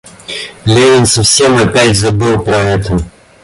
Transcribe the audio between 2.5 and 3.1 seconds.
это.